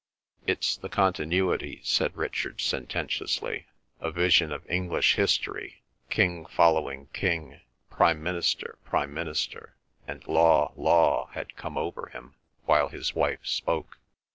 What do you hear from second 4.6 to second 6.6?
English history, King